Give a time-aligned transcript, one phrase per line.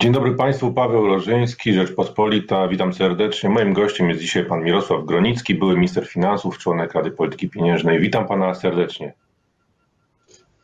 [0.00, 2.68] Dzień dobry Państwu, Paweł Rożyński, Rzeczpospolita.
[2.68, 3.50] Witam serdecznie.
[3.50, 8.00] Moim gościem jest dzisiaj pan Mirosław Gronicki, były minister finansów, członek Rady Polityki Pieniężnej.
[8.00, 9.14] Witam pana serdecznie.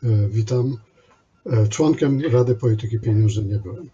[0.04, 0.76] E, witam.
[1.46, 3.90] E, członkiem Rady Polityki Pieniężnej nie byłem.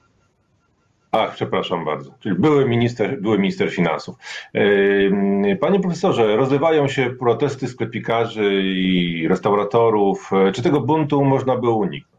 [1.12, 2.14] Ach, przepraszam bardzo.
[2.20, 4.16] Czyli były minister, były minister finansów.
[4.54, 10.30] E, panie profesorze, rozlewają się protesty sklepikarzy i restauratorów.
[10.54, 12.11] Czy tego buntu można było uniknąć?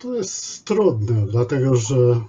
[0.00, 2.20] To jest trudne, dlatego że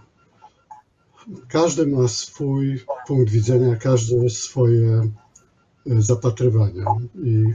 [1.47, 6.85] każdy ma swój punkt widzenia, każdy swoje e, zapatrywania.
[7.23, 7.45] I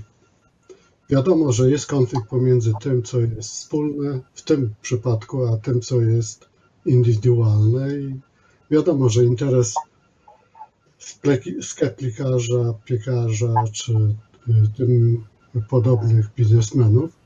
[1.11, 6.01] wiadomo, że jest konflikt pomiędzy tym, co jest wspólne w tym przypadku, a tym, co
[6.01, 6.49] jest
[6.87, 7.99] indywidualne.
[7.99, 8.21] I
[8.71, 9.75] wiadomo, że interes
[11.63, 13.95] sklepikarza, piekarza czy
[14.49, 15.25] e, tym
[15.69, 17.26] podobnych biznesmenów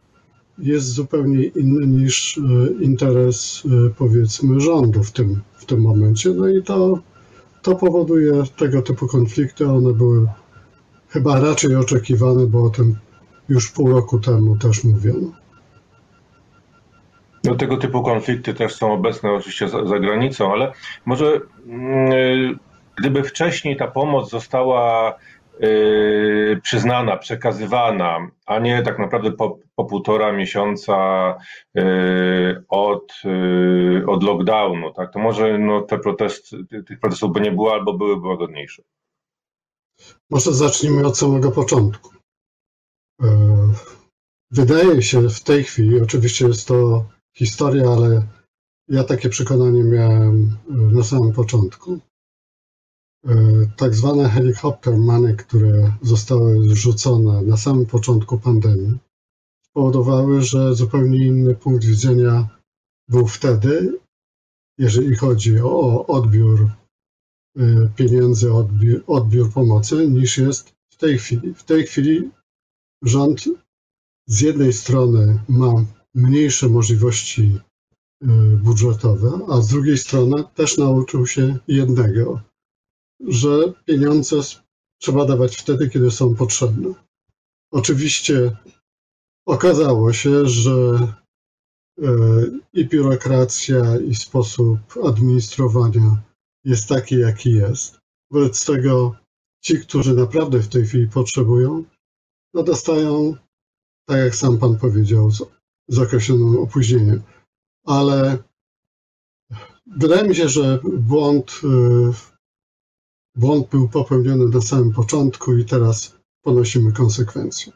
[0.62, 6.30] jest zupełnie inny niż e, interes, e, powiedzmy, rządu w tym, w tym momencie.
[6.30, 6.98] No i to,
[7.62, 9.66] to powoduje tego typu konflikty.
[9.66, 10.26] One były
[11.08, 12.96] chyba raczej oczekiwane, bo o tym
[13.48, 15.32] już pół roku temu też mówiono.
[17.44, 20.72] No, tego typu konflikty też są obecne oczywiście za, za granicą, ale
[21.04, 22.58] może yy,
[22.98, 25.14] gdyby wcześniej ta pomoc została
[25.60, 30.94] yy, przyznana, przekazywana, a nie tak naprawdę po, po półtora miesiąca
[31.74, 37.52] yy, od, yy, od lockdownu, tak, to może no, te protesty, tych protestów by nie
[37.52, 38.82] było albo byłyby łagodniejsze.
[40.30, 42.10] Może zacznijmy od samego początku.
[44.50, 47.04] Wydaje się w tej chwili, oczywiście jest to
[47.36, 48.22] historia, ale
[48.88, 51.98] ja takie przekonanie miałem na samym początku,
[53.76, 58.98] tak zwane helikopter money, które zostały zrzucone na samym początku pandemii,
[59.70, 62.48] spowodowały, że zupełnie inny punkt widzenia
[63.08, 63.98] był wtedy,
[64.78, 66.70] jeżeli chodzi o odbiór
[67.58, 71.54] e, pieniędzy, odbiór, odbiór pomocy, niż jest w tej chwili.
[71.54, 72.30] W tej chwili
[73.02, 73.44] rząd
[74.26, 77.58] z jednej strony ma mniejsze możliwości
[78.22, 78.26] e,
[78.56, 82.40] budżetowe, a z drugiej strony też nauczył się jednego,
[83.28, 84.36] że pieniądze
[85.00, 86.94] trzeba dawać wtedy, kiedy są potrzebne.
[87.72, 88.56] Oczywiście
[89.46, 90.98] okazało się, że
[92.02, 92.10] e,
[92.72, 96.22] i biurokracja, i sposób administrowania
[96.64, 97.98] jest taki, jaki jest.
[98.30, 99.16] Wobec tego
[99.64, 101.84] ci, którzy naprawdę w tej chwili potrzebują,
[102.54, 103.36] no dostają,
[104.06, 105.42] tak jak sam pan powiedział, z,
[105.88, 107.22] z określonym opóźnieniem.
[107.86, 108.38] Ale
[109.86, 112.29] wydaje mi się, że błąd e,
[113.36, 117.72] Błąd był popełniony na samym początku i teraz ponosimy konsekwencje.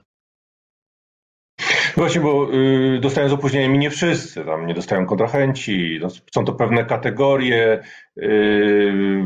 [1.96, 6.44] Właśnie, bo y, dostają z opóźnieniem i nie wszyscy, tam nie dostają kontrahenci, no, są
[6.44, 7.82] to pewne kategorie
[8.18, 9.24] y,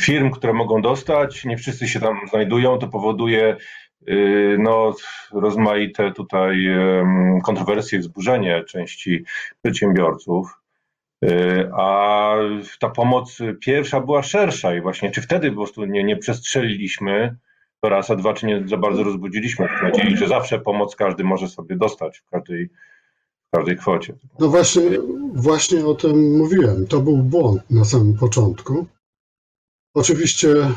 [0.00, 3.56] firm, które mogą dostać, nie wszyscy się tam znajdują, to powoduje
[4.08, 4.94] y, no,
[5.32, 6.66] rozmaite tutaj
[7.44, 9.24] kontrowersje, wzburzenie części
[9.62, 10.60] przedsiębiorców.
[11.24, 12.34] Y, a
[12.80, 17.36] ta pomoc pierwsza była szersza i właśnie czy wtedy po prostu nie, nie przestrzeliliśmy
[17.80, 21.24] to raz, a dwa, czy nie za bardzo rozbudziliśmy tych nadziei, że zawsze pomoc każdy
[21.24, 22.68] może sobie dostać w każdej,
[23.48, 24.14] w każdej kwocie.
[24.38, 24.82] No właśnie,
[25.34, 26.86] właśnie o tym mówiłem.
[26.86, 28.86] To był błąd na samym początku.
[29.94, 30.74] Oczywiście e,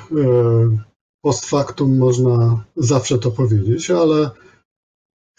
[1.22, 4.29] post factum można zawsze to powiedzieć, ale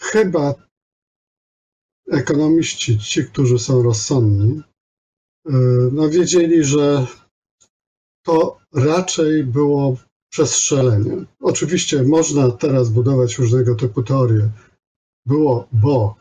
[0.01, 0.53] chyba
[2.11, 4.61] ekonomiści, ci, którzy są rozsądni,
[5.91, 7.07] no wiedzieli, że
[8.25, 9.97] to raczej było
[10.31, 11.25] przestrzelenie.
[11.41, 14.49] Oczywiście można teraz budować różnego typu teorie.
[15.25, 16.15] Było, bo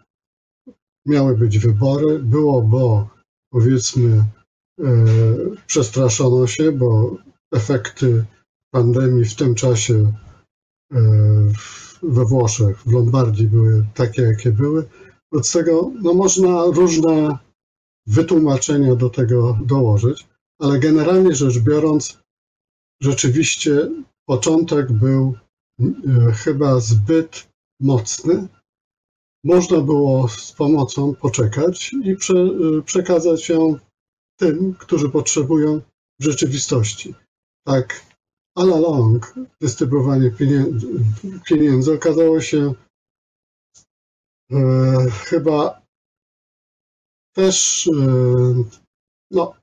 [1.06, 3.08] miały być wybory, było, bo
[3.52, 4.24] powiedzmy e,
[5.66, 7.16] przestraszono się, bo
[7.52, 8.24] efekty
[8.70, 10.12] pandemii w tym czasie
[10.92, 11.00] e,
[12.02, 14.88] we Włoszech, w Lombardii były takie, jakie były.
[15.32, 17.38] Wobec tego no, można różne
[18.06, 20.26] wytłumaczenia do tego dołożyć,
[20.60, 22.18] ale generalnie rzecz biorąc,
[23.02, 23.90] rzeczywiście
[24.26, 25.34] początek był
[25.80, 27.48] e, chyba zbyt
[27.80, 28.48] mocny.
[29.44, 33.78] Można było z pomocą poczekać i prze, e, przekazać ją
[34.38, 35.80] tym, którzy potrzebują
[36.20, 37.14] w rzeczywistości.
[37.66, 38.06] Tak,
[38.56, 40.86] all along dystrybuowanie pieniędzy,
[41.44, 42.74] pieniędzy okazało się
[44.52, 45.81] e, chyba
[47.32, 48.64] też e,
[49.30, 49.54] no,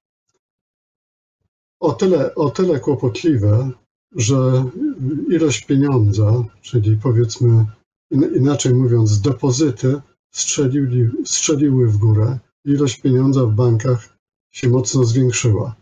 [1.80, 3.72] o tyle, o tyle kłopotliwe,
[4.16, 4.70] że
[5.30, 7.66] ilość pieniądza, czyli powiedzmy
[8.12, 10.02] inaczej mówiąc depozyty,
[10.32, 14.18] strzeliły, strzeliły w górę ilość pieniądza w bankach
[14.52, 15.76] się mocno zwiększyła.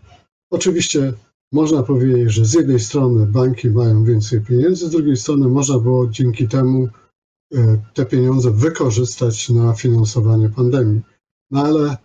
[0.52, 1.14] Oczywiście
[1.52, 6.08] można powiedzieć, że z jednej strony banki mają więcej pieniędzy, z drugiej strony można było
[6.08, 6.88] dzięki temu
[7.54, 11.02] e, te pieniądze wykorzystać na finansowanie pandemii.
[11.52, 11.98] No ale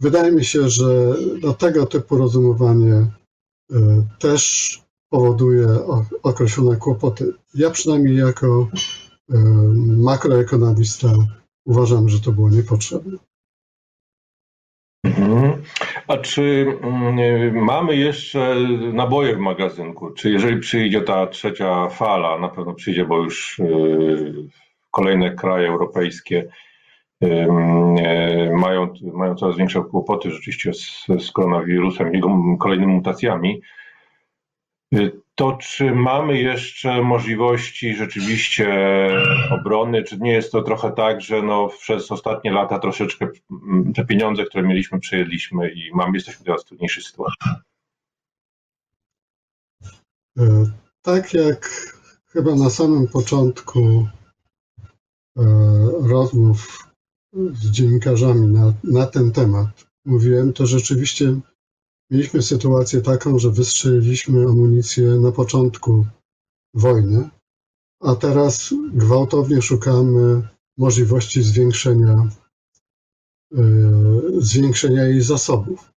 [0.00, 3.06] wydaje mi się, że do tego typu rozumowanie e,
[4.18, 5.66] też powoduje
[6.22, 7.32] określone kłopoty.
[7.54, 8.68] Ja przynajmniej jako
[9.30, 9.36] e,
[9.96, 11.12] makroekonomista
[11.64, 13.18] uważam, że to było niepotrzebne.
[15.04, 15.62] Mhm.
[16.08, 18.56] A czy mm, mamy jeszcze
[18.92, 20.10] naboje w magazynku?
[20.10, 24.48] Czy jeżeli przyjdzie ta trzecia fala, na pewno przyjdzie, bo już y,
[24.90, 26.50] kolejne kraje europejskie y, y,
[28.52, 32.28] mają, mają coraz większe kłopoty rzeczywiście z, z koronawirusem jego
[32.58, 33.60] kolejnymi mutacjami,
[35.34, 38.68] to czy mamy jeszcze możliwości rzeczywiście
[39.50, 40.02] obrony?
[40.02, 43.28] Czy nie jest to trochę tak, że no przez ostatnie lata troszeczkę
[43.94, 47.36] te pieniądze, które mieliśmy, przejedliśmy i mamy, jesteśmy teraz w trudniejszej sytuacji?
[50.38, 50.64] E,
[51.02, 51.70] tak jak
[52.26, 54.08] chyba na samym początku
[55.38, 55.42] e,
[56.02, 56.93] rozmów
[57.54, 61.40] z dziennikarzami na, na ten temat mówiłem, to rzeczywiście
[62.10, 66.06] Mieliśmy sytuację taką, że wystrzeliliśmy amunicję na początku
[66.74, 67.30] wojny,
[68.02, 70.48] a teraz gwałtownie szukamy
[70.78, 72.28] możliwości zwiększenia,
[73.52, 75.92] yy, zwiększenia jej zasobów.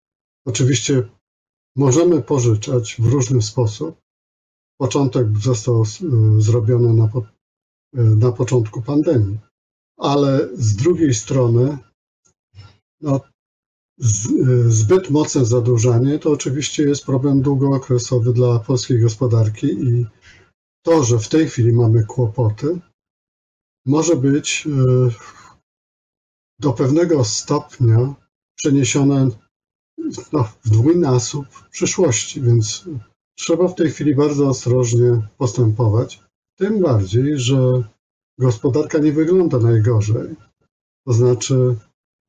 [0.46, 1.08] Oczywiście
[1.76, 3.96] możemy pożyczać w różny sposób.
[4.80, 7.26] Początek został yy, zrobiony na, po,
[7.92, 9.38] yy, na początku pandemii,
[9.98, 11.78] ale z drugiej strony
[13.00, 13.20] no,
[14.68, 20.06] zbyt mocne zadłużanie to oczywiście jest problem długookresowy dla polskiej gospodarki i
[20.82, 22.80] to, że w tej chwili mamy kłopoty,
[23.86, 25.10] może być e,
[26.60, 28.14] do pewnego stopnia
[28.56, 29.28] przeniesione
[30.32, 32.84] no, w dwójnasób przyszłości, więc
[33.38, 36.22] trzeba w tej chwili bardzo ostrożnie postępować.
[36.58, 37.84] Tym bardziej, że
[38.38, 40.36] gospodarka nie wygląda najgorzej.
[41.06, 41.76] To znaczy,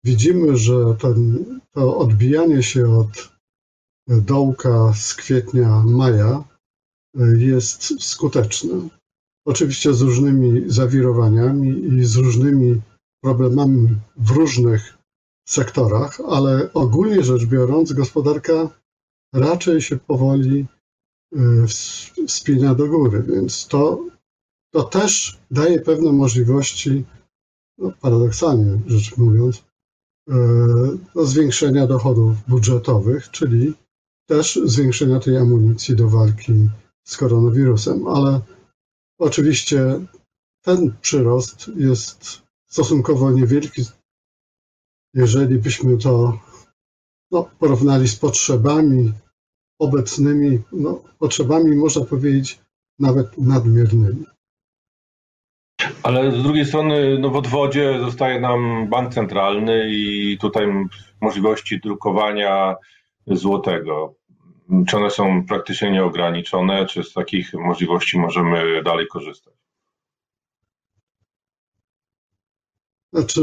[0.04, 3.36] widzimy, że ten, to odbijanie się od
[4.08, 6.44] dołka z kwietnia, maja
[7.38, 8.90] jest skuteczne.
[9.48, 12.82] Oczywiście z różnymi zawirowaniami i z różnymi
[13.24, 14.98] problemami w różnych
[15.48, 18.70] sektorach, ale ogólnie rzecz biorąc, gospodarka
[19.34, 20.66] raczej się powoli
[21.36, 21.40] y,
[22.28, 24.06] spina do góry, więc to,
[24.76, 27.06] to też daje pewne możliwości,
[27.78, 29.64] no paradoksalnie rzecz mówiąc,
[30.30, 30.36] E,
[31.16, 33.74] zwiększenia dochodów budżetowych, czyli
[34.30, 36.70] też zwiększenia tej amunicji do walki
[37.04, 38.08] z koronawirusem.
[38.08, 38.42] Ale
[39.20, 40.06] oczywiście
[40.62, 43.86] ten przyrost jest stosunkowo niewielki,
[45.14, 46.40] jeżeli byśmy to
[47.32, 49.14] no, porównali z potrzebami
[49.80, 52.60] obecnymi, no, potrzebami można powiedzieć
[53.00, 54.26] nawet nadmiernymi.
[56.04, 60.68] Ale z drugiej strony no w odwodzie zostaje nam bank centralny i tutaj
[61.22, 62.76] możliwości drukowania
[63.28, 64.16] złotego.
[64.88, 69.54] Czy one są praktycznie nieograniczone, czy z takich możliwości możemy dalej korzystać?
[73.14, 73.42] Znaczy,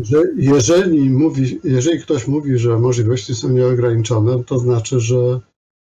[0.00, 5.40] że jeżeli, mówi, jeżeli ktoś mówi, że możliwości są nieograniczone, to znaczy, że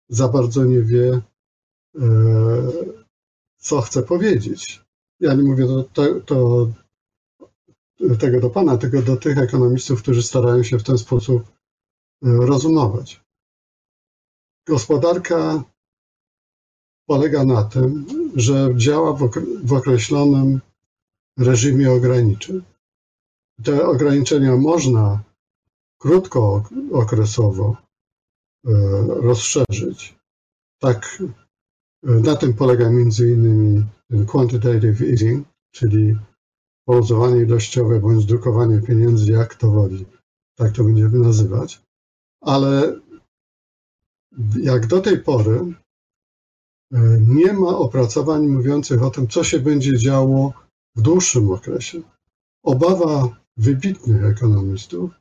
[0.09, 1.21] za bardzo nie wie,
[1.95, 2.01] e,
[3.59, 4.89] co chce powiedzieć
[5.19, 6.67] ja nie mówię to, to,
[8.19, 11.49] tego do Pana, tylko do tych ekonomistów, którzy starają się w ten sposób e,
[12.21, 13.21] rozumować.
[14.67, 15.63] Gospodarka
[17.05, 19.13] polega na tym, że działa
[19.63, 20.61] w określonym
[21.37, 22.61] reżimie ograniczeń.
[23.63, 25.23] Te ograniczenia można
[25.97, 27.77] krótkookresowo
[28.65, 28.71] e,
[29.07, 30.15] rozszerzyć.
[30.79, 31.23] Tak,
[32.03, 33.85] na tym polega między innymi
[34.27, 36.15] quantitative easing, czyli
[36.85, 40.05] poluzowanie ilościowe bądź drukowanie pieniędzy, jak to woli,
[40.57, 41.81] tak to będziemy nazywać.
[42.41, 42.99] Ale
[44.61, 45.73] jak do tej pory
[46.93, 50.53] e, nie ma opracowań mówiących o tym, co się będzie działo
[50.95, 52.01] w dłuższym okresie.
[52.63, 55.11] Obawa wybitnych ekonomistów,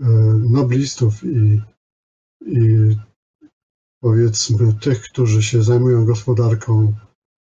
[0.00, 0.06] e,
[0.50, 1.62] noblistów i,
[2.46, 2.96] i
[4.00, 6.94] powiedzmy tych, którzy się zajmują gospodarką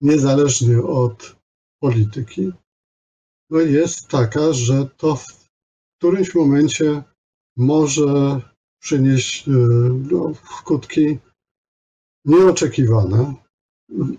[0.01, 1.35] niezależnie od
[1.81, 2.51] polityki,
[3.49, 5.49] no jest taka, że to w
[5.97, 7.03] którymś momencie
[7.57, 8.41] może
[8.81, 9.51] przynieść e,
[10.11, 11.19] no, skutki
[12.25, 13.35] nieoczekiwane,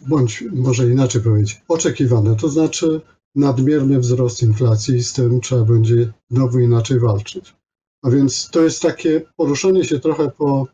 [0.08, 3.00] bądź może inaczej powiedzieć, oczekiwane, to znaczy
[3.34, 7.54] nadmierny wzrost inflacji i z tym trzeba będzie znowu inaczej walczyć.
[8.02, 10.66] A więc to jest takie poruszenie się trochę po,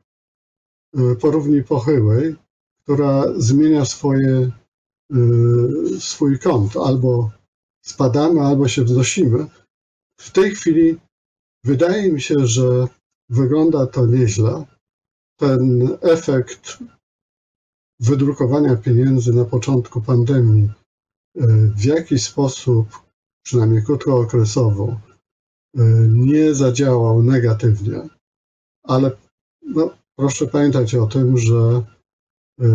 [0.98, 2.36] y, po równi pochyłej,
[2.82, 4.50] która zmienia swoje,
[5.12, 6.76] y, swój kąt.
[6.76, 7.30] Albo
[7.84, 9.46] spadamy, albo się wznosimy.
[10.16, 10.96] W tej chwili
[11.64, 12.86] wydaje mi się, że
[13.28, 14.66] wygląda to nieźle.
[15.36, 16.78] Ten efekt
[18.00, 20.70] wydrukowania pieniędzy na początku pandemii
[21.36, 22.88] y, w jakiś sposób,
[23.44, 25.00] przynajmniej krótkookresowo,
[26.08, 28.08] nie zadziałał negatywnie,
[28.82, 29.10] ale
[29.62, 31.82] no, proszę pamiętać o tym, że
[32.60, 32.66] y,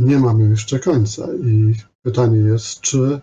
[0.00, 3.20] nie mamy jeszcze końca i pytanie jest, czy y,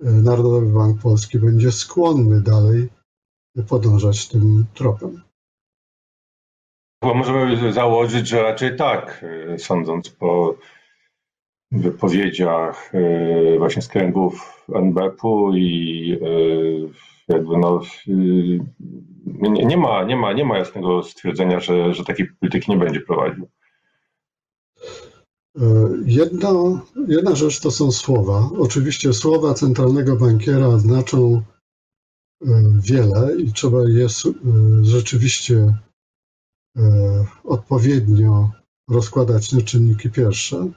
[0.00, 2.88] Narodowy Bank Polski będzie skłonny dalej
[3.68, 5.22] podążać tym tropem.
[7.02, 9.24] Bo możemy założyć, że raczej tak,
[9.54, 10.54] y, sądząc po
[11.70, 12.92] wypowiedziach
[13.58, 16.18] właśnie z kręgów NBP-u i
[17.32, 17.80] jakby no,
[19.26, 23.00] nie, nie, ma, nie, ma, nie ma jasnego stwierdzenia, że, że takiej polityki nie będzie
[23.00, 23.48] prowadził.
[25.58, 28.50] E, jedna, jedna rzecz to są słowa.
[28.58, 31.42] Oczywiście słowa centralnego bankiera znaczą
[32.42, 34.08] e, wiele i trzeba je e,
[34.82, 35.74] rzeczywiście
[37.44, 38.50] odpowiednio
[38.90, 40.70] rozkładać na czynniki pierwsze,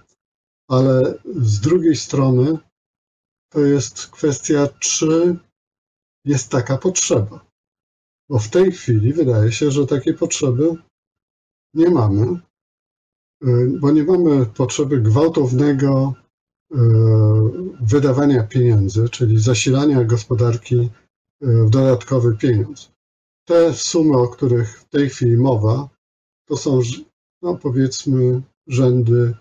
[0.69, 2.57] ale z drugiej strony
[3.49, 5.35] to jest kwestia, czy
[6.25, 7.45] jest taka potrzeba.
[8.29, 10.75] Bo w tej chwili wydaje się, że takiej potrzeby
[11.73, 12.39] nie mamy,
[13.43, 16.13] y, bo nie mamy potrzeby gwałtownego
[16.71, 16.77] y,
[17.81, 20.89] wydawania pieniędzy, czyli zasilania gospodarki y,
[21.65, 22.91] w dodatkowy pieniądz.
[23.47, 25.89] Te sumy, o których w tej chwili mowa,
[26.47, 26.79] to są,
[27.41, 29.33] no powiedzmy, rzędy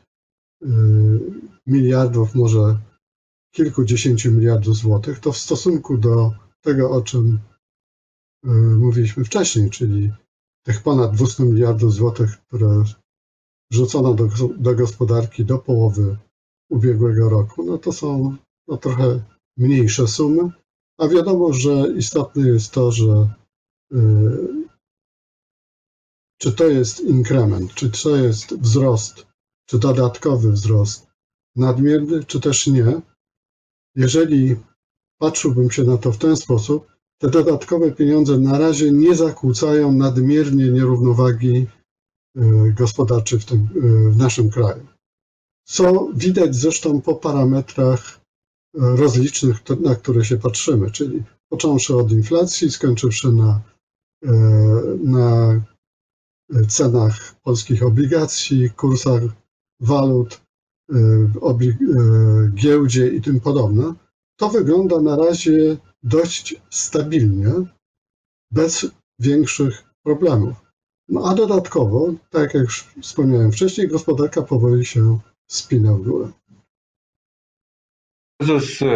[1.67, 2.79] miliardów, może
[3.55, 5.21] kilkudziesięciu miliardów złotych.
[5.21, 6.33] To w stosunku do
[6.65, 7.39] tego, o czym
[8.45, 8.49] y,
[8.85, 10.13] mówiliśmy wcześniej, czyli
[10.67, 12.85] tych ponad 200 miliardów złotych, które
[13.73, 14.29] rzucono do,
[14.59, 16.17] do gospodarki do połowy
[16.71, 18.37] ubiegłego roku, no to są
[18.69, 19.25] no, trochę
[19.57, 20.51] mniejsze sumy,
[20.99, 23.35] a wiadomo, że istotne jest to, że
[23.91, 24.69] yy,
[26.39, 29.27] czy to jest inkrement, czy to jest wzrost,
[29.67, 31.07] czy dodatkowy wzrost
[31.57, 33.01] nadmierny, czy też nie.
[33.95, 34.57] Jeżeli
[35.19, 40.69] patrzyłbym się na to w ten sposób, te dodatkowe pieniądze na razie nie zakłócają nadmiernie
[40.69, 41.67] nierównowagi
[42.37, 44.87] e, gospodarczej w, tym, e, w naszym kraju.
[45.67, 48.21] Co widać zresztą po parametrach e,
[48.75, 53.61] rozlicznych, na które się patrzymy, czyli począwszy od inflacji, skończywszy na,
[55.05, 55.61] na
[56.69, 59.23] cenach polskich obligacji, kursach
[59.81, 60.41] walut,
[62.55, 63.95] giełdzie i tym podobne,
[64.37, 67.53] to wygląda na razie dość stabilnie,
[68.51, 70.55] bez większych problemów.
[71.09, 76.29] No a dodatkowo, tak jak już wspomniałem wcześniej, gospodarka powoli się spina w górę.
[78.39, 78.87] Prezes e,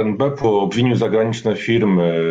[0.00, 2.22] NBP-u obwinił zagraniczne firmy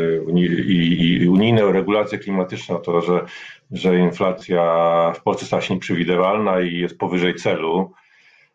[0.68, 3.26] i unijne regulacje klimatyczne o to, że,
[3.72, 4.64] że inflacja
[5.16, 7.92] w Polsce stała się nieprzewidywalna i jest powyżej celu.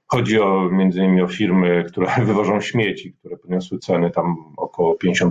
[0.06, 5.30] Chodzi o między innymi o firmy, które wywożą śmieci, które podniosły ceny tam około 50%.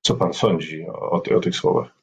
[0.00, 2.02] Co pan sądzi o, o tych słowach?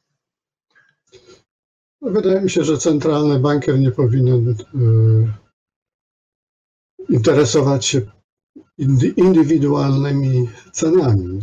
[2.02, 4.56] Wydaje mi się, że centralny bankier nie powinien y,
[7.10, 8.02] interesować się
[9.18, 11.42] indywidualnymi cenami.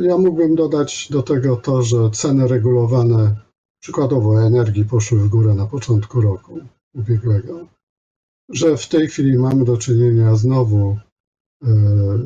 [0.00, 3.36] Ja mógłbym dodać do tego to, że ceny regulowane,
[3.82, 6.58] przykładowo energii, poszły w górę na początku roku
[6.94, 7.66] ubiegłego
[8.50, 10.98] że w tej chwili mamy do czynienia znowu
[11.62, 11.68] e,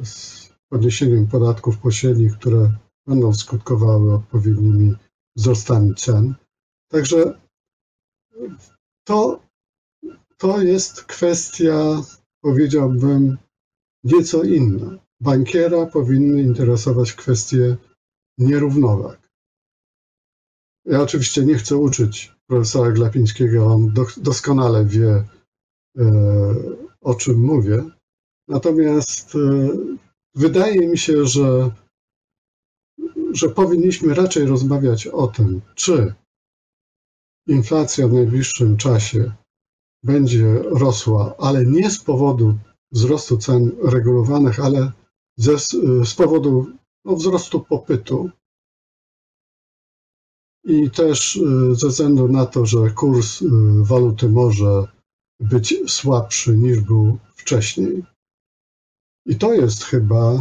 [0.04, 2.72] z podniesieniem podatków pośrednich, które
[3.06, 4.94] będą skutkowały odpowiednimi
[5.36, 6.34] wzrostami cen.
[6.90, 7.40] Także
[9.06, 9.40] to,
[10.36, 12.02] to jest kwestia,
[12.40, 13.38] powiedziałbym,
[14.04, 14.98] nieco inna.
[15.20, 17.76] Bankiera powinny interesować kwestie
[18.38, 19.30] nierównowag.
[20.84, 25.24] Ja oczywiście nie chcę uczyć profesora Glapińskiego, on doskonale wie,
[27.00, 27.84] o czym mówię.
[28.48, 29.68] Natomiast e,
[30.34, 31.70] wydaje mi się, że,
[33.32, 36.14] że powinniśmy raczej rozmawiać o tym, czy
[37.46, 39.32] inflacja w najbliższym czasie
[40.02, 42.58] będzie rosła, ale nie z powodu
[42.92, 44.92] wzrostu cen regulowanych, ale
[45.36, 45.58] ze,
[46.04, 46.66] z powodu
[47.04, 48.30] no, wzrostu popytu.
[50.64, 53.44] I też e, ze względu na to, że kurs
[53.82, 54.93] waluty może
[55.50, 58.04] być słabszy niż był wcześniej.
[59.26, 60.40] I to jest chyba e,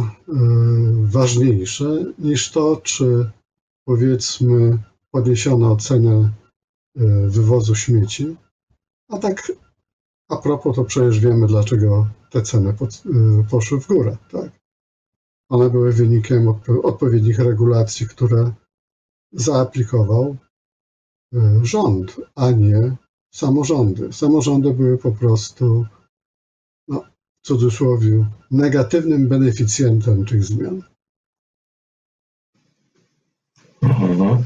[1.02, 3.30] ważniejsze niż to, czy
[3.84, 4.78] powiedzmy
[5.10, 6.32] podniesiono cenę
[6.96, 8.36] e, wywozu śmieci.
[9.08, 9.52] A tak
[10.28, 12.74] a propos, to przecież wiemy, dlaczego te ceny
[13.50, 14.16] poszły w górę.
[14.30, 14.50] Tak?
[15.48, 16.48] One były wynikiem
[16.82, 18.52] odpowiednich regulacji, które
[19.32, 20.36] zaaplikował
[21.62, 22.96] rząd, a nie
[23.34, 24.12] samorządy.
[24.12, 25.86] Samorządy były po prostu,
[26.88, 27.04] no,
[27.42, 30.82] w cudzysłowie, negatywnym beneficjentem tych zmian.
[33.82, 34.42] Mhm.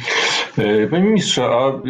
[0.59, 1.83] E, panie ministrze, a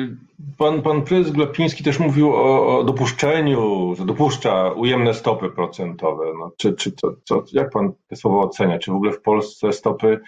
[0.58, 6.24] pan, pan prezes Glapiński też mówił o, o dopuszczeniu, że dopuszcza ujemne stopy procentowe.
[6.38, 8.78] No, czy, czy to, to, jak pan te słowa ocenia?
[8.78, 10.20] Czy w ogóle w Polsce stopy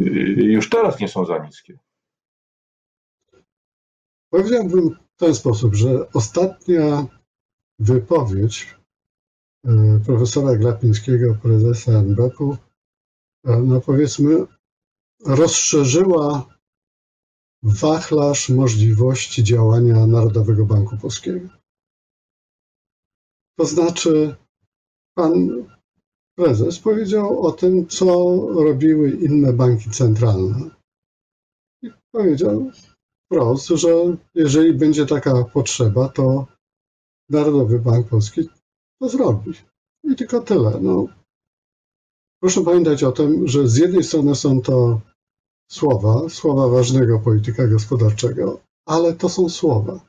[0.00, 0.04] y,
[0.38, 1.78] już teraz nie są za niskie?
[4.30, 7.06] Powiedziałbym w ten sposób, że ostatnia
[7.78, 8.76] wypowiedź
[9.64, 12.56] e, profesora Glapińskiego, prezesa NBP-u,
[13.44, 14.46] e, no powiedzmy,
[15.24, 16.56] rozszerzyła
[17.62, 21.48] wachlarz możliwości działania Narodowego Banku Polskiego.
[23.58, 24.36] To znaczy,
[25.14, 25.64] pan
[26.38, 28.06] prezes powiedział o tym, co
[28.54, 30.70] robiły inne banki centralne.
[31.82, 32.70] I powiedział
[33.26, 33.88] wprost, że
[34.34, 36.46] jeżeli będzie taka potrzeba, to
[37.28, 38.48] Narodowy Bank Polski
[39.00, 39.52] to zrobi.
[40.04, 40.78] I tylko tyle.
[40.80, 41.06] No,
[42.40, 45.00] proszę pamiętać o tym, że z jednej strony są to
[45.70, 50.00] słowa, słowa ważnego polityka gospodarczego, ale to są słowa.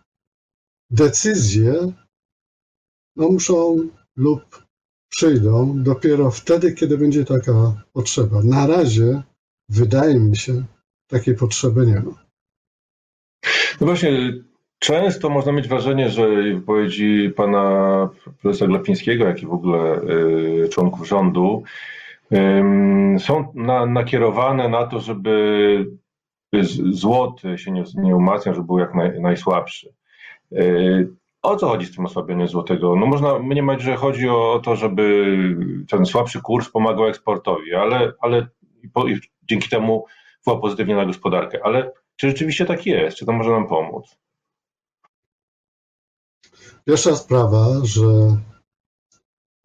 [0.90, 1.94] Decyzje
[3.16, 4.66] no, muszą lub
[5.10, 8.44] przyjdą dopiero wtedy, kiedy będzie taka potrzeba.
[8.44, 9.24] Na razie,
[9.70, 10.66] wydaje mi się,
[11.08, 12.27] takiej potrzeby nie ma.
[13.82, 14.10] No właśnie,
[14.80, 18.10] często można mieć wrażenie, że wypowiedzi pana
[18.42, 21.64] profesora Glapińskiego, jak i w ogóle y, członków rządu,
[23.20, 25.86] są na, nakierowane na to, żeby
[26.92, 29.94] złoty się nie, nie umacniał, żeby był jak naj, najsłabszy.
[30.52, 31.10] Y,
[31.42, 32.96] o co chodzi z tym osłabieniem złotego?
[32.96, 35.36] No można mniemać, że chodzi o to, żeby
[35.90, 38.48] ten słabszy kurs pomagał eksportowi, ale, ale
[39.44, 40.06] dzięki temu
[40.42, 41.60] wpływa pozytywnie na gospodarkę.
[41.64, 43.18] Ale czy rzeczywiście tak jest?
[43.18, 44.18] Czy to może nam pomóc?
[46.86, 48.38] Pierwsza sprawa, że,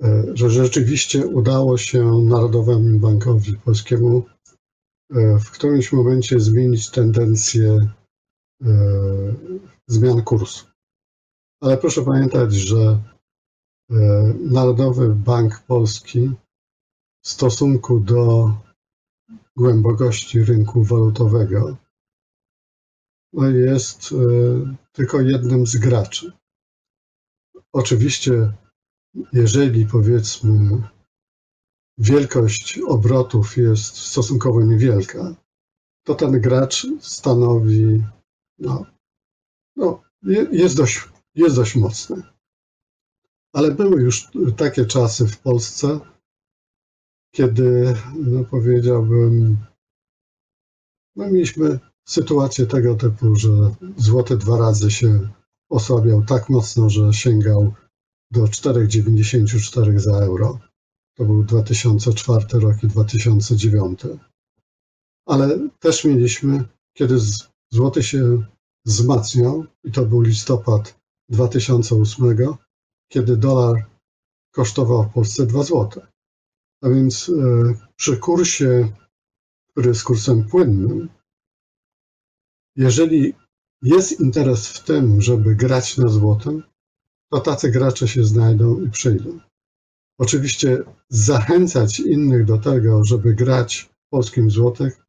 [0.02, 4.26] e, że rzeczywiście udało się Narodowemu Bankowi Polskiemu
[5.10, 7.78] e, w którymś momencie zmienić tendencję
[8.62, 8.68] e,
[9.86, 10.66] zmian kursu.
[11.60, 12.98] Ale proszę pamiętać, że
[14.40, 16.30] Narodowy Bank Polski
[17.24, 18.50] w stosunku do
[19.56, 21.76] głębokości rynku walutowego
[23.32, 24.16] jest e,
[24.92, 26.32] tylko jednym z graczy.
[27.72, 28.52] Oczywiście,
[29.32, 30.82] jeżeli powiedzmy
[31.98, 35.34] wielkość obrotów jest stosunkowo niewielka,
[36.04, 38.04] to ten gracz stanowi,
[38.58, 38.86] no,
[39.76, 40.02] no
[40.52, 42.22] jest, dość, jest dość mocny.
[43.52, 46.00] Ale były już takie czasy w Polsce,
[47.34, 49.56] kiedy, no powiedziałbym,
[51.16, 53.48] no mieliśmy sytuacje tego typu, że
[53.96, 55.28] złoty dwa razy się
[55.70, 57.74] osłabiał tak mocno, że sięgał
[58.30, 60.58] do 4,94 za euro.
[61.16, 64.00] To był 2004 rok i 2009.
[65.26, 66.64] Ale też mieliśmy,
[66.96, 67.16] kiedy
[67.72, 68.44] złoty się
[68.86, 72.36] wzmacniał, i to był listopad 2008,
[73.08, 73.86] kiedy dolar
[74.54, 76.02] kosztował w Polsce 2 zł.
[76.82, 78.92] A więc e, przy kursie,
[79.70, 81.08] który jest kursem płynnym,
[82.76, 83.34] jeżeli
[83.82, 86.62] jest interes w tym, żeby grać na złotym,
[87.32, 89.40] to tacy gracze się znajdą i przyjdą.
[90.18, 95.06] Oczywiście zachęcać innych do tego, żeby grać w polskim złotych,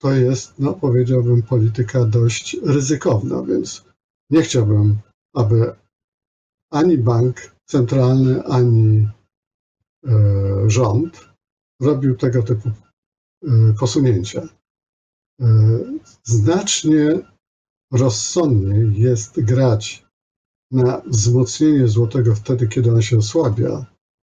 [0.00, 3.84] to jest, no powiedziałbym, polityka dość ryzykowna, więc
[4.30, 4.98] nie chciałbym,
[5.34, 5.74] aby
[6.70, 9.08] ani bank centralny, ani
[10.06, 10.12] e,
[10.66, 11.28] rząd
[11.80, 14.59] robił tego typu e, posunięcia.
[15.40, 15.46] E,
[16.24, 17.20] znacznie
[17.92, 20.06] rozsądniej jest grać
[20.70, 23.86] na wzmocnienie złotego wtedy, kiedy on się osłabia,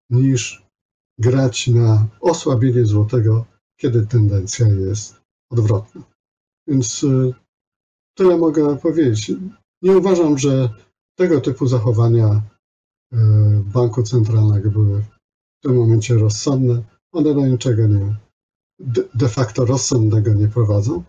[0.09, 0.63] niż
[1.19, 3.45] grać na osłabienie złotego,
[3.79, 6.03] kiedy tendencja jest odwrotna.
[6.67, 7.05] Więc
[8.17, 9.31] tyle mogę powiedzieć.
[9.81, 10.73] Nie uważam, że
[11.17, 12.41] tego typu zachowania
[13.13, 13.17] e,
[13.65, 16.83] banku centralnego były w tym momencie rozsądne.
[17.11, 18.15] One do niczego nie
[19.15, 21.03] de facto rozsądnego nie prowadzą.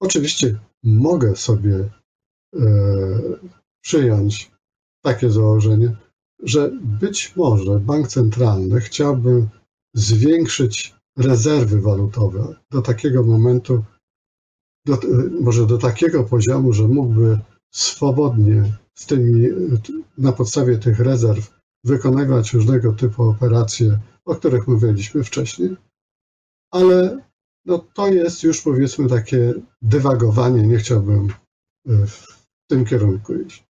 [0.00, 1.90] Oczywiście mogę sobie
[2.54, 2.68] e,
[3.82, 4.50] przyjąć
[5.04, 5.96] takie założenie,
[6.42, 9.48] że być może bank centralny chciałby
[9.94, 13.84] zwiększyć rezerwy walutowe do takiego momentu,
[14.86, 14.98] do,
[15.40, 17.38] może do takiego poziomu, że mógłby
[17.70, 19.48] swobodnie z tymi,
[20.18, 25.76] na podstawie tych rezerw wykonywać różnego typu operacje, o których mówiliśmy wcześniej,
[26.72, 27.18] ale
[27.64, 31.28] no, to jest już powiedzmy takie dywagowanie, nie chciałbym
[31.88, 33.64] e, w tym kierunku iść.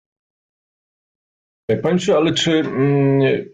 [1.84, 3.46] Panie ale czy, mm,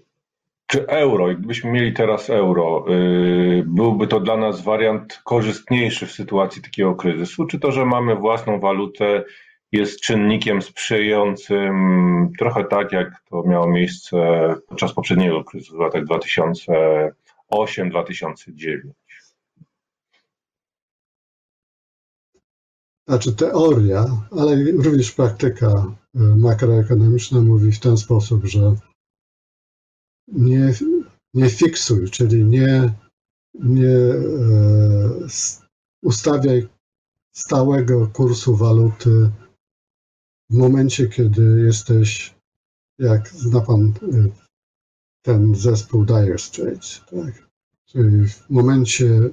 [0.68, 6.62] czy euro, gdybyśmy mieli teraz euro, y, byłby to dla nas wariant korzystniejszy w sytuacji
[6.62, 9.24] takiego kryzysu, czy to, że mamy własną walutę
[9.72, 14.18] jest czynnikiem sprzyjającym, trochę tak jak to miało miejsce
[14.68, 17.12] podczas poprzedniego kryzysu w latach 2008-2009?
[23.08, 28.76] Znaczy teoria, ale również praktyka e, makroekonomiczna mówi w ten sposób, że
[30.28, 30.74] nie,
[31.34, 32.94] nie fiksuj, czyli nie,
[33.54, 34.18] nie e,
[36.04, 36.68] ustawiaj
[37.36, 39.32] stałego kursu waluty
[40.50, 42.36] w momencie, kiedy jesteś,
[43.00, 44.30] jak zna pan e,
[45.22, 47.48] ten zespół Dire Straits, tak?
[47.86, 49.30] czyli w momencie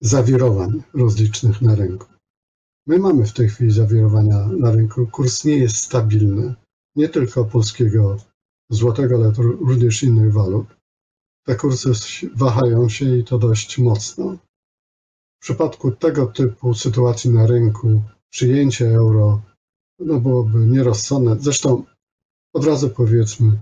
[0.00, 2.15] zawirowań rozlicznych na rynku.
[2.86, 5.06] My mamy w tej chwili zawirowania na rynku.
[5.06, 6.54] Kurs nie jest stabilny,
[6.96, 8.16] nie tylko polskiego
[8.70, 10.66] złotego, ale również innych walut.
[11.46, 11.92] Te kursy
[12.34, 14.36] wahają się i to dość mocno.
[15.38, 19.42] W przypadku tego typu sytuacji na rynku przyjęcie euro
[19.98, 21.36] no byłoby nierozsądne.
[21.40, 21.84] Zresztą
[22.54, 23.58] od razu powiedzmy,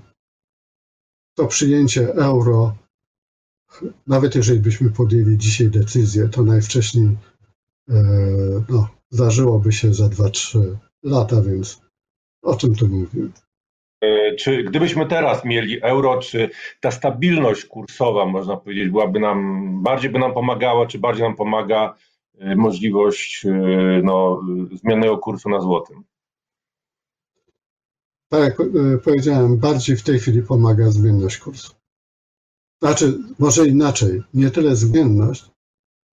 [1.34, 2.76] to przyjęcie euro,
[4.06, 7.16] nawet jeżeli byśmy podjęli dzisiaj decyzję, to najwcześniej
[8.68, 11.80] no, zdarzyłoby się za 2-3 lata, więc
[12.42, 13.30] o czym tu mówimy?
[14.04, 20.10] E, czy gdybyśmy teraz mieli euro, czy ta stabilność kursowa, można powiedzieć, byłaby nam, bardziej
[20.10, 21.94] by nam pomagała, czy bardziej nam pomaga
[22.38, 23.50] e, możliwość e,
[24.04, 24.42] no,
[24.72, 26.04] zmiennego kursu na złotym?
[28.28, 28.68] Tak jak
[29.04, 31.74] powiedziałem, bardziej w tej chwili pomaga zmienność kursu.
[32.82, 35.50] Znaczy, może inaczej, nie tyle zmienność,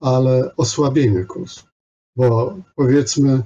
[0.01, 1.63] ale osłabienie kursu.
[2.15, 3.43] Bo powiedzmy,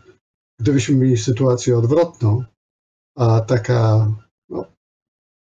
[0.59, 2.43] gdybyśmy mieli sytuację odwrotną,
[3.17, 4.11] a taka
[4.49, 4.65] no,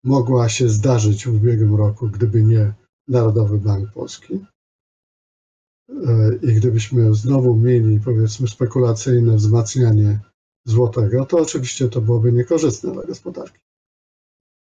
[0.05, 2.75] mogła się zdarzyć w ubiegłym roku, gdyby nie
[3.09, 4.45] Narodowy Bank Polski,
[5.89, 10.21] e, i gdybyśmy znowu mieli, powiedzmy, spekulacyjne wzmacnianie
[10.65, 13.59] złotego, to oczywiście to byłoby niekorzystne dla gospodarki.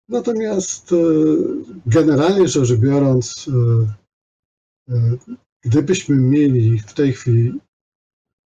[0.08, 0.96] Natomiast e,
[1.86, 3.50] generalnie rzecz biorąc,
[4.88, 5.16] e,
[5.66, 7.60] gdybyśmy mieli w tej chwili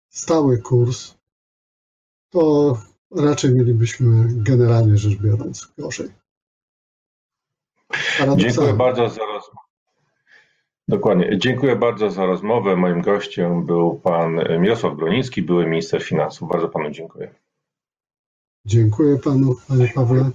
[0.08, 1.14] stały kurs,
[2.30, 2.76] to
[3.16, 6.08] raczej mielibyśmy generalnie rzecz biorąc gorzej.
[8.36, 9.68] Dziękuję bardzo za rozmowę.
[10.88, 11.38] Dokładnie.
[11.38, 12.76] Dziękuję bardzo za rozmowę.
[12.76, 16.48] Moim gościem był pan Mirosław Broniński, były minister finansów.
[16.48, 17.34] Bardzo panu dziękuję.
[18.64, 20.30] Dziękuję panu, panie Pawle.